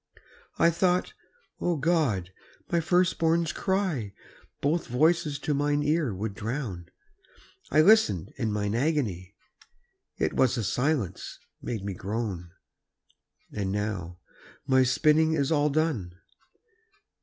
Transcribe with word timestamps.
I 0.57 0.71
thought, 0.71 1.13
O 1.59 1.77
God! 1.77 2.31
my 2.71 2.79
first 2.79 3.19
born's 3.19 3.51
cry 3.53 4.13
Both 4.59 4.87
voices 4.87 5.37
to 5.37 5.53
mine 5.53 5.83
ear 5.83 6.11
would 6.11 6.33
drown: 6.33 6.87
I 7.69 7.81
listened 7.81 8.33
in 8.35 8.51
mine 8.51 8.73
agony, 8.73 9.35
It 10.17 10.33
was 10.33 10.55
the 10.55 10.63
silence 10.63 11.37
made 11.61 11.85
me 11.85 11.93
groan! 11.93 12.49
And 13.53 13.71
now 13.71 14.17
my 14.65 14.81
spinning 14.81 15.33
is 15.33 15.51
all 15.51 15.69
done. 15.69 16.15